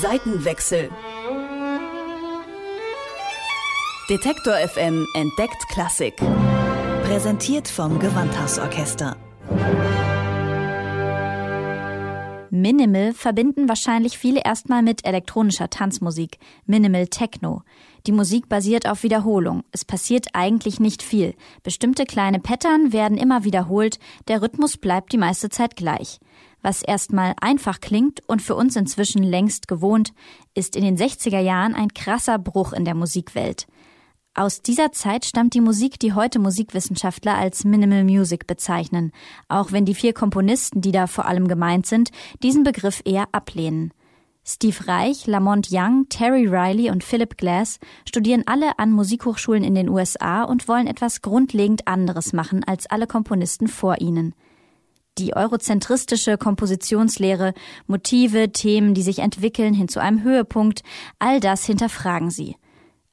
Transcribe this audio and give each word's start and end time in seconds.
Seitenwechsel. 0.00 0.90
Detektor 4.08 4.54
FM 4.54 5.06
entdeckt 5.14 5.68
Klassik. 5.72 6.14
Präsentiert 7.04 7.68
vom 7.68 7.98
Gewandhausorchester. 7.98 9.16
Minimal 12.54 13.14
verbinden 13.14 13.66
wahrscheinlich 13.66 14.18
viele 14.18 14.42
erstmal 14.44 14.82
mit 14.82 15.06
elektronischer 15.06 15.70
Tanzmusik, 15.70 16.36
Minimal 16.66 17.06
Techno. 17.06 17.62
Die 18.06 18.12
Musik 18.12 18.50
basiert 18.50 18.86
auf 18.86 19.04
Wiederholung. 19.04 19.62
Es 19.72 19.86
passiert 19.86 20.26
eigentlich 20.34 20.78
nicht 20.78 21.02
viel. 21.02 21.34
Bestimmte 21.62 22.04
kleine 22.04 22.40
Pattern 22.40 22.92
werden 22.92 23.16
immer 23.16 23.44
wiederholt, 23.44 23.98
der 24.28 24.42
Rhythmus 24.42 24.76
bleibt 24.76 25.14
die 25.14 25.16
meiste 25.16 25.48
Zeit 25.48 25.76
gleich. 25.76 26.20
Was 26.60 26.82
erstmal 26.82 27.32
einfach 27.40 27.80
klingt 27.80 28.20
und 28.28 28.42
für 28.42 28.54
uns 28.54 28.76
inzwischen 28.76 29.22
längst 29.22 29.66
gewohnt, 29.66 30.12
ist 30.52 30.76
in 30.76 30.84
den 30.84 30.98
60er 30.98 31.40
Jahren 31.40 31.74
ein 31.74 31.94
krasser 31.94 32.38
Bruch 32.38 32.74
in 32.74 32.84
der 32.84 32.94
Musikwelt. 32.94 33.66
Aus 34.34 34.62
dieser 34.62 34.92
Zeit 34.92 35.26
stammt 35.26 35.52
die 35.52 35.60
Musik, 35.60 35.98
die 35.98 36.14
heute 36.14 36.38
Musikwissenschaftler 36.38 37.36
als 37.36 37.64
Minimal 37.64 38.02
Music 38.02 38.46
bezeichnen, 38.46 39.12
auch 39.48 39.72
wenn 39.72 39.84
die 39.84 39.94
vier 39.94 40.14
Komponisten, 40.14 40.80
die 40.80 40.90
da 40.90 41.06
vor 41.06 41.26
allem 41.26 41.48
gemeint 41.48 41.84
sind, 41.84 42.10
diesen 42.42 42.62
Begriff 42.62 43.02
eher 43.04 43.26
ablehnen. 43.32 43.92
Steve 44.42 44.88
Reich, 44.88 45.26
Lamont 45.26 45.68
Young, 45.70 46.06
Terry 46.08 46.46
Riley 46.46 46.90
und 46.90 47.04
Philip 47.04 47.36
Glass 47.36 47.78
studieren 48.08 48.42
alle 48.46 48.78
an 48.78 48.90
Musikhochschulen 48.90 49.64
in 49.64 49.74
den 49.74 49.90
USA 49.90 50.44
und 50.44 50.66
wollen 50.66 50.86
etwas 50.86 51.20
grundlegend 51.20 51.86
anderes 51.86 52.32
machen 52.32 52.64
als 52.64 52.86
alle 52.86 53.06
Komponisten 53.06 53.68
vor 53.68 54.00
ihnen. 54.00 54.34
Die 55.18 55.36
eurozentristische 55.36 56.38
Kompositionslehre, 56.38 57.52
Motive, 57.86 58.50
Themen, 58.50 58.94
die 58.94 59.02
sich 59.02 59.18
entwickeln 59.18 59.74
hin 59.74 59.88
zu 59.88 60.00
einem 60.00 60.22
Höhepunkt, 60.22 60.82
all 61.18 61.38
das 61.38 61.66
hinterfragen 61.66 62.30
sie. 62.30 62.56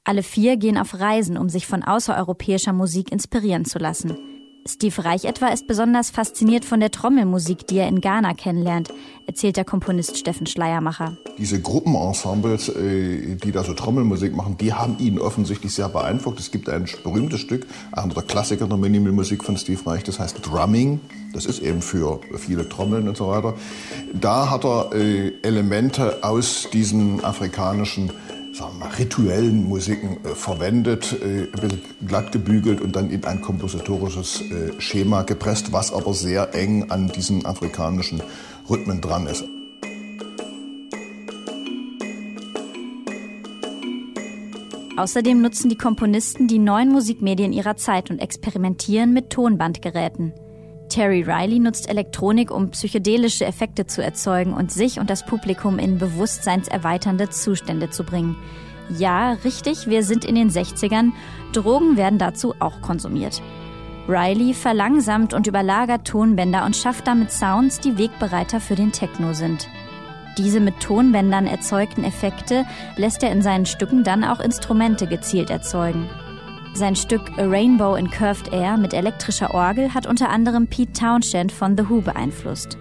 Alle 0.04 0.22
vier 0.22 0.56
gehen 0.56 0.78
auf 0.78 0.98
Reisen, 0.98 1.36
um 1.36 1.48
sich 1.48 1.66
von 1.66 1.82
außereuropäischer 1.82 2.72
Musik 2.72 3.12
inspirieren 3.12 3.64
zu 3.64 3.78
lassen. 3.78 4.16
Steve 4.68 5.04
Reich 5.04 5.24
etwa 5.24 5.48
ist 5.48 5.66
besonders 5.66 6.10
fasziniert 6.10 6.66
von 6.66 6.80
der 6.80 6.90
Trommelmusik, 6.90 7.66
die 7.66 7.78
er 7.78 7.88
in 7.88 8.00
Ghana 8.00 8.34
kennenlernt, 8.34 8.92
erzählt 9.26 9.56
der 9.56 9.64
Komponist 9.64 10.18
Steffen 10.18 10.46
Schleiermacher. 10.46 11.16
Diese 11.38 11.60
Gruppenensembles, 11.60 12.68
äh, 12.68 13.36
die 13.36 13.52
da 13.52 13.64
so 13.64 13.72
Trommelmusik 13.72 14.36
machen, 14.36 14.58
die 14.58 14.74
haben 14.74 14.98
ihn 14.98 15.18
offensichtlich 15.18 15.74
sehr 15.74 15.88
beeindruckt. 15.88 16.38
Es 16.40 16.50
gibt 16.50 16.68
ein 16.68 16.86
berühmtes 17.02 17.40
Stück, 17.40 17.66
einer 17.92 18.12
der 18.12 18.22
Klassiker 18.22 18.66
der 18.66 18.76
Minimalmusik 18.76 19.44
von 19.44 19.56
Steve 19.56 19.80
Reich, 19.86 20.04
das 20.04 20.18
heißt 20.18 20.46
Drumming. 20.46 21.00
Das 21.32 21.46
ist 21.46 21.60
eben 21.60 21.80
für 21.80 22.20
viele 22.36 22.68
Trommeln 22.68 23.08
und 23.08 23.16
so 23.16 23.28
weiter. 23.28 23.54
Da 24.12 24.50
hat 24.50 24.64
er 24.64 24.92
äh, 24.92 25.32
Elemente 25.42 26.22
aus 26.22 26.68
diesen 26.70 27.24
afrikanischen 27.24 28.10
sagen 28.52 28.78
wir 28.78 28.86
mal, 28.86 28.94
rituellen 28.94 29.68
Musiken 29.68 30.18
äh, 30.24 30.34
verwendet, 30.34 31.16
äh, 31.22 31.44
ein 31.44 31.50
bisschen 31.52 31.80
glatt 32.06 32.32
gebügelt 32.32 32.80
und 32.80 32.96
dann 32.96 33.10
in 33.10 33.24
ein 33.24 33.40
kompositorisches 33.40 34.42
äh, 34.42 34.80
Schema 34.80 35.22
gepresst, 35.22 35.72
was 35.72 35.92
aber 35.92 36.14
sehr 36.14 36.54
eng 36.54 36.90
an 36.90 37.08
diesen 37.08 37.46
afrikanischen 37.46 38.22
Rhythmen 38.68 39.00
dran 39.00 39.26
ist. 39.26 39.44
Außerdem 44.96 45.40
nutzen 45.40 45.70
die 45.70 45.78
Komponisten 45.78 46.46
die 46.46 46.58
neuen 46.58 46.90
Musikmedien 46.90 47.54
ihrer 47.54 47.76
Zeit 47.76 48.10
und 48.10 48.18
experimentieren 48.18 49.14
mit 49.14 49.30
Tonbandgeräten. 49.30 50.34
Terry 50.90 51.22
Riley 51.22 51.58
nutzt 51.58 51.88
Elektronik, 51.88 52.50
um 52.50 52.70
psychedelische 52.70 53.46
Effekte 53.46 53.86
zu 53.86 54.02
erzeugen 54.02 54.52
und 54.52 54.70
sich 54.70 55.00
und 55.00 55.08
das 55.08 55.24
Publikum 55.24 55.78
in 55.78 55.96
bewusstseinserweiternde 55.96 57.30
Zustände 57.30 57.88
zu 57.88 58.04
bringen. 58.04 58.36
Ja, 58.98 59.32
richtig, 59.44 59.86
wir 59.86 60.02
sind 60.02 60.24
in 60.24 60.34
den 60.34 60.50
60ern. 60.50 61.12
Drogen 61.52 61.96
werden 61.96 62.18
dazu 62.18 62.54
auch 62.58 62.82
konsumiert. 62.82 63.40
Riley 64.08 64.52
verlangsamt 64.52 65.32
und 65.32 65.46
überlagert 65.46 66.06
Tonbänder 66.06 66.66
und 66.66 66.76
schafft 66.76 67.06
damit 67.06 67.30
Sounds, 67.30 67.80
die 67.80 67.96
Wegbereiter 67.96 68.60
für 68.60 68.74
den 68.74 68.92
Techno 68.92 69.32
sind. 69.32 69.68
Diese 70.38 70.60
mit 70.60 70.80
Tonbändern 70.80 71.46
erzeugten 71.46 72.02
Effekte 72.02 72.64
lässt 72.96 73.22
er 73.22 73.30
in 73.30 73.42
seinen 73.42 73.66
Stücken 73.66 74.04
dann 74.04 74.24
auch 74.24 74.40
Instrumente 74.40 75.06
gezielt 75.06 75.50
erzeugen. 75.50 76.08
Sein 76.72 76.96
Stück 76.96 77.22
A 77.36 77.42
Rainbow 77.42 77.96
in 77.96 78.10
Curved 78.10 78.52
Air 78.52 78.76
mit 78.76 78.94
elektrischer 78.94 79.52
Orgel 79.52 79.92
hat 79.92 80.06
unter 80.06 80.30
anderem 80.30 80.66
Pete 80.66 80.92
Townshend 80.92 81.52
von 81.52 81.76
The 81.76 81.88
Who 81.88 82.00
beeinflusst. 82.00 82.78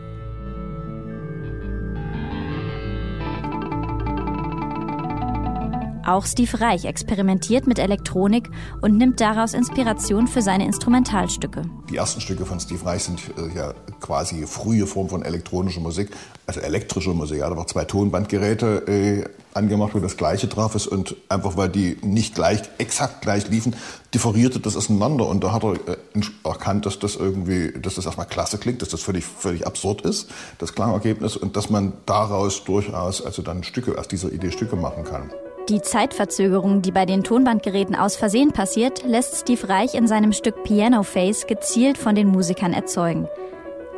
Auch 6.05 6.25
Steve 6.25 6.59
Reich 6.59 6.85
experimentiert 6.85 7.67
mit 7.67 7.77
Elektronik 7.77 8.49
und 8.81 8.97
nimmt 8.97 9.21
daraus 9.21 9.53
Inspiration 9.53 10.27
für 10.27 10.41
seine 10.41 10.65
Instrumentalstücke. 10.65 11.61
Die 11.89 11.97
ersten 11.97 12.19
Stücke 12.19 12.47
von 12.47 12.59
Steve 12.59 12.83
Reich 12.83 13.03
sind 13.03 13.21
äh, 13.37 13.55
ja 13.55 13.73
quasi 13.99 14.47
frühe 14.47 14.87
Form 14.87 15.07
von 15.09 15.23
elektronischer 15.23 15.81
Musik, 15.81 16.09
also 16.47 16.61
elektrische 16.61 17.11
Musik. 17.11 17.39
Er 17.39 17.45
hat 17.45 17.51
aber 17.51 17.67
zwei 17.67 17.85
Tonbandgeräte 17.85 18.87
äh, 18.87 19.29
angemacht, 19.59 19.93
wo 19.93 19.99
das 19.99 20.17
Gleiche 20.17 20.47
drauf 20.47 20.73
ist 20.73 20.87
und 20.87 21.15
einfach 21.29 21.55
weil 21.57 21.69
die 21.69 21.97
nicht 22.01 22.33
gleich, 22.33 22.61
exakt 22.79 23.21
gleich 23.21 23.47
liefen, 23.49 23.75
differierte 24.13 24.59
das 24.59 24.75
auseinander 24.75 25.27
und 25.27 25.43
da 25.43 25.51
hat 25.51 25.63
er 25.63 25.73
äh, 25.73 25.97
erkannt, 26.43 26.85
dass 26.85 26.97
das 26.97 27.15
irgendwie, 27.15 27.71
dass 27.79 27.95
das 27.95 28.05
erstmal 28.05 28.25
klasse 28.25 28.57
klingt, 28.57 28.81
dass 28.81 28.89
das 28.89 29.01
völlig, 29.01 29.25
völlig 29.25 29.67
absurd 29.67 30.01
ist, 30.01 30.29
das 30.57 30.73
Klangergebnis 30.73 31.37
und 31.37 31.55
dass 31.55 31.69
man 31.69 31.93
daraus 32.05 32.63
durchaus 32.63 33.23
also 33.23 33.41
dann 33.41 33.63
Stücke, 33.63 33.99
aus 33.99 34.07
dieser 34.07 34.31
Idee 34.31 34.51
Stücke 34.51 34.75
machen 34.75 35.03
kann. 35.03 35.31
Die 35.69 35.81
Zeitverzögerung, 35.81 36.81
die 36.81 36.91
bei 36.91 37.05
den 37.05 37.23
Tonbandgeräten 37.23 37.95
aus 37.95 38.15
Versehen 38.15 38.53
passiert, 38.53 39.03
lässt 39.03 39.35
Steve 39.35 39.69
Reich 39.69 39.93
in 39.93 40.07
seinem 40.07 40.33
Stück 40.33 40.63
Piano 40.63 41.03
Face 41.03 41.45
gezielt 41.45 41.99
von 41.99 42.15
den 42.15 42.27
Musikern 42.27 42.73
erzeugen. 42.73 43.27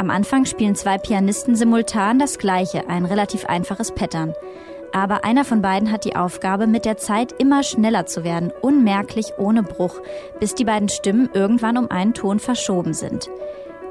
Am 0.01 0.09
Anfang 0.09 0.45
spielen 0.45 0.75
zwei 0.75 0.97
Pianisten 0.97 1.55
simultan 1.55 2.17
das 2.17 2.39
gleiche, 2.39 2.89
ein 2.89 3.05
relativ 3.05 3.45
einfaches 3.45 3.91
Pattern. 3.93 4.33
Aber 4.93 5.23
einer 5.23 5.45
von 5.45 5.61
beiden 5.61 5.91
hat 5.91 6.05
die 6.05 6.15
Aufgabe, 6.15 6.67
mit 6.67 6.85
der 6.85 6.97
Zeit 6.97 7.33
immer 7.37 7.63
schneller 7.63 8.05
zu 8.05 8.23
werden, 8.23 8.51
unmerklich 8.61 9.33
ohne 9.37 9.63
Bruch, 9.63 9.95
bis 10.39 10.55
die 10.55 10.65
beiden 10.65 10.89
Stimmen 10.89 11.29
irgendwann 11.33 11.77
um 11.77 11.89
einen 11.89 12.13
Ton 12.13 12.39
verschoben 12.39 12.93
sind. 12.93 13.29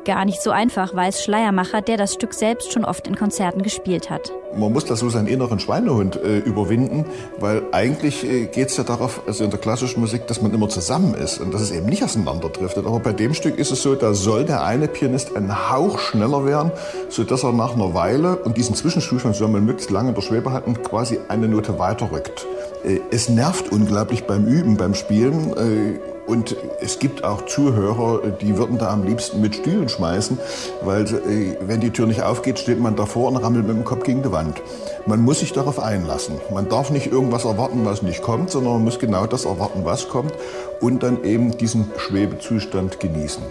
Gar 0.04 0.24
nicht 0.24 0.40
so 0.40 0.50
einfach, 0.50 0.94
weiß 0.94 1.22
Schleiermacher, 1.22 1.82
der 1.82 1.98
das 1.98 2.14
Stück 2.14 2.32
selbst 2.32 2.72
schon 2.72 2.86
oft 2.86 3.06
in 3.06 3.16
Konzerten 3.16 3.62
gespielt 3.62 4.08
hat. 4.08 4.32
Man 4.56 4.72
muss 4.72 4.86
da 4.86 4.96
so 4.96 5.10
seinen 5.10 5.26
inneren 5.26 5.60
Schweinehund 5.60 6.16
äh, 6.16 6.38
überwinden, 6.38 7.04
weil 7.38 7.62
eigentlich 7.72 8.24
äh, 8.24 8.46
geht 8.46 8.68
es 8.70 8.78
ja 8.78 8.84
darauf, 8.84 9.20
also 9.26 9.44
in 9.44 9.50
der 9.50 9.60
klassischen 9.60 10.00
Musik, 10.00 10.26
dass 10.26 10.40
man 10.40 10.54
immer 10.54 10.70
zusammen 10.70 11.14
ist 11.14 11.38
und 11.38 11.52
dass 11.52 11.60
es 11.60 11.70
eben 11.70 11.86
nicht 11.86 12.02
auseinanderdriftet. 12.02 12.86
Aber 12.86 12.98
bei 12.98 13.12
dem 13.12 13.34
Stück 13.34 13.58
ist 13.58 13.70
es 13.70 13.82
so, 13.82 13.94
da 13.94 14.14
soll 14.14 14.46
der 14.46 14.64
eine 14.64 14.88
Pianist 14.88 15.36
einen 15.36 15.70
Hauch 15.70 15.98
schneller 15.98 16.46
werden, 16.46 16.72
sodass 17.10 17.44
er 17.44 17.52
nach 17.52 17.74
einer 17.74 17.92
Weile 17.92 18.36
und 18.36 18.56
diesen 18.56 18.74
Zwischenzustand 18.74 19.36
soll 19.36 19.48
man 19.48 19.66
möglichst 19.66 19.90
lange 19.90 20.08
in 20.08 20.14
der 20.14 20.22
Schwebe 20.22 20.50
halten, 20.50 20.82
quasi 20.82 21.20
eine 21.28 21.46
Note 21.46 21.78
weiterrückt. 21.78 22.46
Äh, 22.84 23.00
es 23.10 23.28
nervt 23.28 23.70
unglaublich 23.70 24.24
beim 24.24 24.46
Üben, 24.46 24.78
beim 24.78 24.94
Spielen. 24.94 25.52
Äh, 25.56 26.09
und 26.30 26.56
es 26.80 27.00
gibt 27.00 27.24
auch 27.24 27.46
Zuhörer, 27.46 28.20
die 28.40 28.56
würden 28.56 28.78
da 28.78 28.90
am 28.90 29.02
liebsten 29.02 29.40
mit 29.40 29.56
Stühlen 29.56 29.88
schmeißen, 29.88 30.38
weil 30.82 31.02
äh, 31.02 31.56
wenn 31.60 31.80
die 31.80 31.90
Tür 31.90 32.06
nicht 32.06 32.22
aufgeht, 32.22 32.60
steht 32.60 32.78
man 32.78 32.94
davor 32.94 33.28
und 33.28 33.36
rammelt 33.36 33.66
mit 33.66 33.76
dem 33.76 33.84
Kopf 33.84 34.04
gegen 34.04 34.22
die 34.22 34.30
Wand. 34.30 34.62
Man 35.06 35.22
muss 35.22 35.40
sich 35.40 35.52
darauf 35.52 35.80
einlassen. 35.80 36.36
Man 36.52 36.68
darf 36.68 36.90
nicht 36.90 37.10
irgendwas 37.10 37.44
erwarten, 37.44 37.84
was 37.84 38.02
nicht 38.02 38.22
kommt, 38.22 38.50
sondern 38.50 38.74
man 38.74 38.84
muss 38.84 39.00
genau 39.00 39.26
das 39.26 39.44
erwarten, 39.44 39.84
was 39.84 40.08
kommt 40.08 40.32
und 40.80 41.02
dann 41.02 41.24
eben 41.24 41.58
diesen 41.58 41.90
Schwebezustand 41.96 43.00
genießen. 43.00 43.42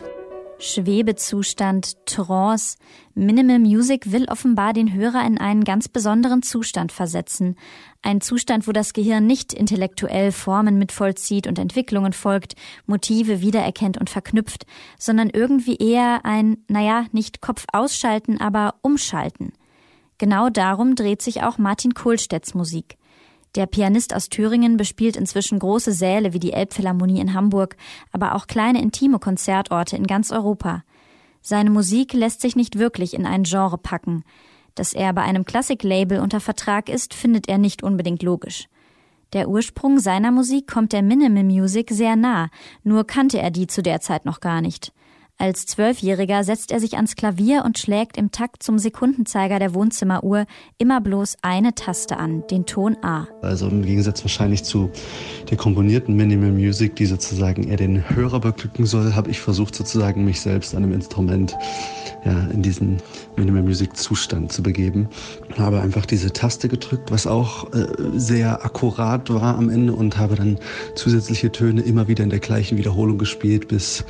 Schwebezustand, 0.59 2.05
Trance. 2.05 2.77
Minimal 3.15 3.59
Music 3.59 4.11
will 4.11 4.25
offenbar 4.25 4.73
den 4.73 4.93
Hörer 4.93 5.25
in 5.25 5.37
einen 5.37 5.63
ganz 5.63 5.87
besonderen 5.87 6.43
Zustand 6.43 6.91
versetzen. 6.91 7.55
Ein 8.01 8.19
Zustand, 8.19 8.67
wo 8.67 8.73
das 8.73 8.91
Gehirn 8.91 9.25
nicht 9.25 9.53
intellektuell 9.53 10.33
Formen 10.33 10.77
mitvollzieht 10.77 11.47
und 11.47 11.57
Entwicklungen 11.59 12.11
folgt, 12.11 12.55
Motive 12.85 13.39
wiedererkennt 13.39 13.97
und 13.97 14.09
verknüpft, 14.09 14.65
sondern 14.97 15.29
irgendwie 15.29 15.77
eher 15.77 16.25
ein, 16.25 16.57
naja, 16.67 17.05
nicht 17.13 17.39
Kopf 17.39 17.65
ausschalten, 17.71 18.41
aber 18.41 18.75
umschalten. 18.81 19.53
Genau 20.17 20.49
darum 20.49 20.95
dreht 20.95 21.21
sich 21.21 21.41
auch 21.41 21.57
Martin 21.57 21.93
Kohlstedts 21.93 22.53
Musik. 22.53 22.97
Der 23.55 23.65
Pianist 23.65 24.15
aus 24.15 24.29
Thüringen 24.29 24.77
bespielt 24.77 25.17
inzwischen 25.17 25.59
große 25.59 25.91
Säle 25.91 26.33
wie 26.33 26.39
die 26.39 26.53
Elbphilharmonie 26.53 27.19
in 27.19 27.33
Hamburg, 27.33 27.77
aber 28.11 28.35
auch 28.35 28.47
kleine 28.47 28.81
intime 28.81 29.19
Konzertorte 29.19 29.95
in 29.95 30.05
ganz 30.05 30.31
Europa. 30.31 30.83
Seine 31.41 31.69
Musik 31.69 32.13
lässt 32.13 32.41
sich 32.41 32.55
nicht 32.55 32.77
wirklich 32.77 33.13
in 33.13 33.25
ein 33.25 33.43
Genre 33.43 33.77
packen. 33.77 34.23
Dass 34.75 34.93
er 34.93 35.13
bei 35.13 35.23
einem 35.23 35.45
Klassiklabel 35.45 36.19
unter 36.19 36.39
Vertrag 36.39 36.89
ist, 36.89 37.13
findet 37.13 37.49
er 37.49 37.57
nicht 37.57 37.81
unbedingt 37.81 38.21
logisch. 38.21 38.67
Der 39.33 39.49
Ursprung 39.49 39.99
seiner 39.99 40.31
Musik 40.31 40.67
kommt 40.67 40.93
der 40.93 41.03
Minimal 41.03 41.43
Music 41.43 41.89
sehr 41.91 42.15
nah, 42.15 42.49
nur 42.83 43.05
kannte 43.05 43.39
er 43.39 43.51
die 43.51 43.67
zu 43.67 43.81
der 43.81 44.01
Zeit 44.01 44.25
noch 44.25 44.39
gar 44.39 44.61
nicht. 44.61 44.91
Als 45.41 45.65
Zwölfjähriger 45.65 46.43
setzt 46.43 46.69
er 46.69 46.81
sich 46.81 46.97
ans 46.97 47.15
Klavier 47.15 47.63
und 47.63 47.79
schlägt 47.79 48.17
im 48.17 48.29
Takt 48.29 48.61
zum 48.61 48.77
Sekundenzeiger 48.77 49.57
der 49.57 49.73
Wohnzimmeruhr 49.73 50.45
immer 50.77 50.99
bloß 50.99 51.37
eine 51.41 51.73
Taste 51.75 52.17
an, 52.17 52.43
den 52.51 52.65
Ton 52.65 52.97
A. 53.03 53.25
Also 53.41 53.69
im 53.69 53.83
Gegensatz 53.83 54.21
wahrscheinlich 54.21 54.65
zu 54.65 54.91
der 55.49 55.55
komponierten 55.55 56.13
Minimal 56.13 56.51
Music, 56.51 56.97
die 56.97 57.05
sozusagen 57.05 57.69
eher 57.69 57.77
den 57.77 58.09
Hörer 58.09 58.41
beglücken 58.41 58.85
soll, 58.85 59.13
habe 59.15 59.31
ich 59.31 59.39
versucht 59.39 59.75
sozusagen 59.75 60.25
mich 60.25 60.41
selbst 60.41 60.75
an 60.75 60.83
einem 60.83 60.91
Instrument 60.91 61.57
ja, 62.25 62.47
in 62.47 62.61
diesen 62.61 62.97
Minimal 63.37 63.63
Music 63.63 63.95
Zustand 63.95 64.51
zu 64.51 64.61
begeben. 64.61 65.07
Habe 65.57 65.79
einfach 65.79 66.05
diese 66.05 66.33
Taste 66.33 66.67
gedrückt, 66.67 67.11
was 67.11 67.27
auch 67.27 67.71
äh, 67.71 67.87
sehr 68.13 68.65
akkurat 68.65 69.29
war 69.29 69.57
am 69.57 69.69
Ende 69.69 69.93
und 69.93 70.17
habe 70.17 70.35
dann 70.35 70.59
zusätzliche 70.95 71.49
Töne 71.49 71.79
immer 71.79 72.09
wieder 72.09 72.25
in 72.25 72.29
der 72.29 72.39
gleichen 72.39 72.77
Wiederholung 72.77 73.17
gespielt, 73.17 73.69
bis 73.69 74.03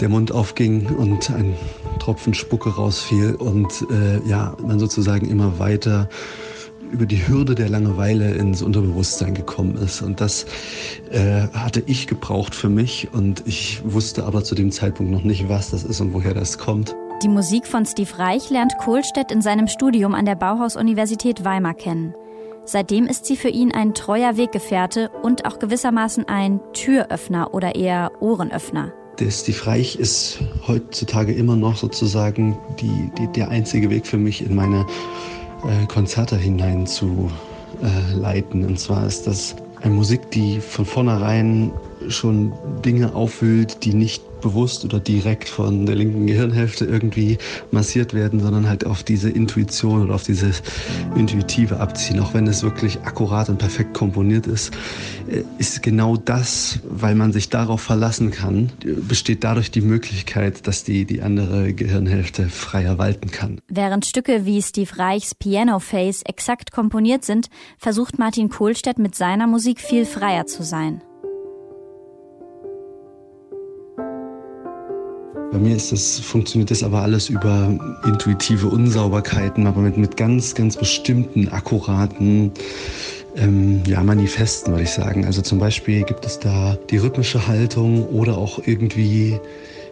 der 0.00 0.08
Mund 0.08 0.32
aufging 0.32 0.86
und 0.96 1.30
ein 1.30 1.54
Tropfen 1.98 2.34
Spucke 2.34 2.70
rausfiel 2.70 3.34
und 3.34 3.86
äh, 3.90 4.28
ja, 4.28 4.56
man 4.62 4.78
sozusagen 4.78 5.28
immer 5.28 5.58
weiter 5.58 6.08
über 6.90 7.06
die 7.06 7.26
Hürde 7.28 7.54
der 7.54 7.68
Langeweile 7.68 8.34
ins 8.34 8.62
Unterbewusstsein 8.62 9.34
gekommen 9.34 9.76
ist. 9.76 10.02
Und 10.02 10.20
das 10.20 10.46
äh, 11.10 11.48
hatte 11.52 11.82
ich 11.86 12.06
gebraucht 12.06 12.54
für 12.54 12.68
mich 12.68 13.08
und 13.12 13.42
ich 13.46 13.82
wusste 13.84 14.24
aber 14.24 14.44
zu 14.44 14.54
dem 14.54 14.70
Zeitpunkt 14.70 15.12
noch 15.12 15.22
nicht, 15.22 15.48
was 15.48 15.70
das 15.70 15.84
ist 15.84 16.00
und 16.00 16.14
woher 16.14 16.34
das 16.34 16.58
kommt. 16.58 16.94
Die 17.22 17.28
Musik 17.28 17.66
von 17.66 17.84
Steve 17.84 18.18
Reich 18.18 18.48
lernt 18.48 18.78
Kohlstedt 18.78 19.32
in 19.32 19.42
seinem 19.42 19.66
Studium 19.66 20.14
an 20.14 20.24
der 20.24 20.36
Bauhaus-Universität 20.36 21.44
Weimar 21.44 21.74
kennen. 21.74 22.14
Seitdem 22.64 23.06
ist 23.06 23.24
sie 23.24 23.36
für 23.36 23.48
ihn 23.48 23.72
ein 23.72 23.94
treuer 23.94 24.36
Weggefährte 24.36 25.10
und 25.22 25.46
auch 25.46 25.58
gewissermaßen 25.58 26.28
ein 26.28 26.60
Türöffner 26.74 27.54
oder 27.54 27.74
eher 27.74 28.12
Ohrenöffner. 28.20 28.92
Der 29.20 29.32
Steve 29.32 29.66
Reich 29.66 29.96
ist 29.96 30.38
heutzutage 30.68 31.32
immer 31.32 31.56
noch 31.56 31.76
sozusagen 31.76 32.56
die, 32.80 33.10
die, 33.18 33.26
der 33.32 33.48
einzige 33.48 33.90
Weg 33.90 34.06
für 34.06 34.16
mich 34.16 34.44
in 34.44 34.54
meine 34.54 34.86
äh, 35.66 35.86
Konzerte 35.86 36.36
hinein 36.36 36.86
zu 36.86 37.28
äh, 37.82 38.14
leiten. 38.14 38.64
Und 38.64 38.78
zwar 38.78 39.04
ist 39.06 39.26
das 39.26 39.56
eine 39.82 39.94
Musik, 39.94 40.30
die 40.30 40.60
von 40.60 40.84
vornherein 40.84 41.72
schon 42.08 42.52
Dinge 42.84 43.14
aufwühlt, 43.14 43.84
die 43.84 43.92
nicht 43.92 44.22
bewusst 44.40 44.84
oder 44.84 45.00
direkt 45.00 45.48
von 45.48 45.86
der 45.86 45.94
linken 45.94 46.26
Gehirnhälfte 46.26 46.84
irgendwie 46.84 47.38
massiert 47.70 48.14
werden, 48.14 48.40
sondern 48.40 48.68
halt 48.68 48.86
auf 48.86 49.02
diese 49.02 49.30
Intuition 49.30 50.02
oder 50.02 50.14
auf 50.14 50.22
dieses 50.22 50.62
Intuitive 51.16 51.80
abziehen. 51.80 52.20
Auch 52.20 52.34
wenn 52.34 52.46
es 52.46 52.62
wirklich 52.62 53.00
akkurat 53.02 53.48
und 53.48 53.58
perfekt 53.58 53.94
komponiert 53.94 54.46
ist, 54.46 54.72
äh, 55.30 55.42
ist 55.58 55.82
genau 55.82 56.16
das, 56.16 56.80
weil 56.88 57.14
man 57.14 57.32
sich 57.32 57.48
darauf 57.48 57.80
verlassen 57.80 58.30
kann, 58.30 58.70
besteht 59.08 59.44
dadurch 59.44 59.70
die 59.70 59.80
Möglichkeit, 59.80 60.66
dass 60.66 60.84
die, 60.84 61.04
die 61.04 61.22
andere 61.22 61.72
Gehirnhälfte 61.72 62.48
freier 62.48 62.98
walten 62.98 63.30
kann. 63.30 63.60
Während 63.68 64.06
Stücke 64.06 64.44
wie 64.44 64.62
Steve 64.62 64.98
Reichs 64.98 65.34
Piano 65.34 65.78
Face 65.78 66.22
exakt 66.22 66.72
komponiert 66.72 67.24
sind, 67.24 67.48
versucht 67.78 68.18
Martin 68.18 68.48
Kohlstedt 68.48 68.98
mit 68.98 69.14
seiner 69.14 69.46
Musik 69.46 69.80
viel 69.80 70.04
freier 70.04 70.46
zu 70.46 70.62
sein. 70.62 71.02
Bei 75.50 75.58
mir 75.58 75.74
ist 75.74 75.92
das, 75.92 76.20
funktioniert 76.20 76.70
das 76.70 76.82
aber 76.82 77.00
alles 77.00 77.30
über 77.30 77.74
intuitive 78.04 78.66
Unsauberkeiten, 78.66 79.66
aber 79.66 79.80
mit, 79.80 79.96
mit 79.96 80.16
ganz, 80.16 80.54
ganz 80.54 80.76
bestimmten, 80.76 81.48
akkuraten 81.48 82.52
ähm, 83.36 83.82
ja, 83.86 84.02
Manifesten, 84.02 84.72
würde 84.72 84.84
ich 84.84 84.90
sagen. 84.90 85.24
Also 85.24 85.40
zum 85.40 85.58
Beispiel 85.58 86.02
gibt 86.02 86.26
es 86.26 86.38
da 86.38 86.76
die 86.90 86.98
rhythmische 86.98 87.46
Haltung 87.46 88.06
oder 88.08 88.36
auch 88.36 88.60
irgendwie 88.66 89.40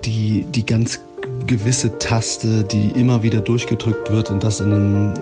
die, 0.05 0.45
die 0.51 0.67
ganz 0.67 1.01
gewisse 1.47 1.99
Taste, 1.99 2.65
die 2.65 2.91
immer 2.91 3.23
wieder 3.23 3.41
durchgedrückt 3.41 4.11
wird 4.11 4.31
und 4.31 4.43
das 4.43 4.61
in 4.61 4.73
einem 4.73 5.15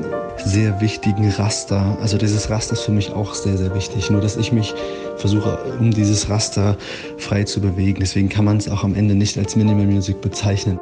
sehr 0.44 0.80
wichtigen 0.80 1.30
Raster. 1.30 1.96
Also 2.00 2.18
dieses 2.18 2.50
Raster 2.50 2.72
ist 2.72 2.82
für 2.82 2.92
mich 2.92 3.12
auch 3.12 3.34
sehr, 3.34 3.56
sehr 3.56 3.74
wichtig. 3.74 4.10
Nur 4.10 4.20
dass 4.20 4.36
ich 4.36 4.52
mich 4.52 4.74
versuche, 5.16 5.58
um 5.78 5.90
dieses 5.90 6.28
Raster 6.28 6.76
frei 7.18 7.44
zu 7.44 7.60
bewegen. 7.60 8.00
Deswegen 8.00 8.28
kann 8.28 8.44
man 8.44 8.56
es 8.56 8.68
auch 8.68 8.84
am 8.84 8.94
Ende 8.94 9.14
nicht 9.14 9.38
als 9.38 9.56
Minimal 9.56 9.86
Music 9.86 10.20
bezeichnen. 10.20 10.80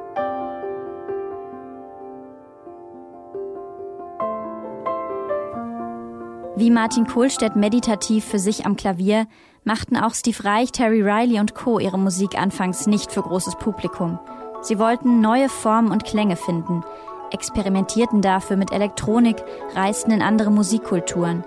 Wie 6.54 6.70
Martin 6.70 7.06
Kohlstedt 7.06 7.56
meditativ 7.56 8.24
für 8.24 8.38
sich 8.38 8.66
am 8.66 8.76
Klavier, 8.76 9.26
machten 9.64 9.96
auch 9.96 10.14
Steve 10.14 10.44
Reich, 10.44 10.70
Terry 10.70 11.02
Riley 11.02 11.40
und 11.40 11.54
Co. 11.54 11.78
ihre 11.78 11.98
Musik 11.98 12.38
anfangs 12.38 12.86
nicht 12.86 13.10
für 13.10 13.22
großes 13.22 13.56
Publikum. 13.56 14.18
Sie 14.62 14.79
wollten 14.79 15.20
neue 15.20 15.49
Formen 15.49 15.91
und 15.91 16.05
Klänge 16.05 16.37
finden, 16.37 16.85
experimentierten 17.32 18.23
dafür 18.23 18.56
mit 18.56 18.73
Elektronik, 18.73 19.37
reisten 19.75 20.12
in 20.12 20.23
andere 20.23 20.50
Musikkulturen. 20.50 21.44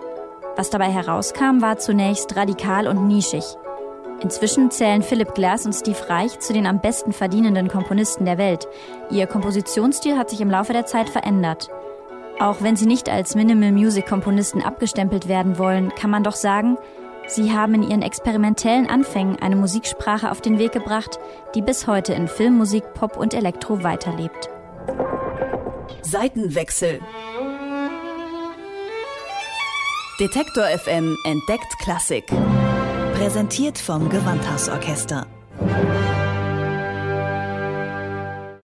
Was 0.58 0.70
dabei 0.70 0.92
herauskam, 0.92 1.62
war 1.62 1.78
zunächst 1.78 2.36
radikal 2.36 2.88
und 2.88 3.08
nischig. 3.08 3.44
Inzwischen 4.22 4.72
zählen 4.72 5.02
Philip 5.02 5.34
Glass 5.34 5.66
und 5.66 5.74
Steve 5.74 6.10
Reich 6.10 6.40
zu 6.40 6.54
den 6.54 6.66
am 6.66 6.80
besten 6.80 7.12
verdienenden 7.12 7.68
Komponisten 7.68 8.26
der 8.26 8.38
Welt. 8.38 8.68
Ihr 9.10 9.28
Kompositionsstil 9.28 10.18
hat 10.18 10.30
sich 10.30 10.42
im 10.42 10.50
Laufe 10.50 10.74
der 10.74 10.86
Zeit 10.86 11.10
verändert. 11.10 11.70
Auch 12.40 12.58
wenn 12.62 12.76
sie 12.76 12.86
nicht 12.86 13.10
als 13.10 13.36
Minimal 13.36 13.72
Music 13.72 14.08
Komponisten 14.08 14.62
abgestempelt 14.62 15.28
werden 15.28 15.58
wollen, 15.58 15.94
kann 15.96 16.10
man 16.10 16.24
doch 16.24 16.36
sagen, 16.36 16.78
sie 17.28 17.52
haben 17.52 17.76
in 17.76 17.84
ihren 17.84 18.02
experimentellen 18.02 18.88
Anfängen 18.88 19.38
eine 19.40 19.56
Musiksprache 19.56 20.32
auf 20.32 20.42
den 20.42 20.60
Weg 20.60 20.72
gebracht, 20.72 21.20
die 21.54 21.62
bis 21.62 21.88
heute 21.88 22.14
in 22.14 22.28
Filmmusik, 22.28 22.94
Pop 22.94 23.18
und 23.18 23.34
Elektro 23.34 23.84
weiterlebt. 23.84 24.50
Seitenwechsel. 26.02 27.00
Detektor 30.20 30.64
FM 30.66 31.18
entdeckt 31.26 31.78
Klassik. 31.84 32.26
Präsentiert 33.16 33.78
vom 33.78 34.10
Gewandhausorchester. 34.10 35.28